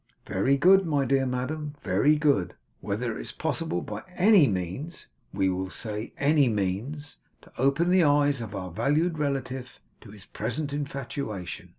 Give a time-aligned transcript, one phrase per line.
[0.25, 5.47] 'Very good, my dear madam, very good; whether it is possible by ANY means, we
[5.47, 10.25] will say by ANY means, to open the eyes of our valued relative to his
[10.25, 11.69] present infatuation.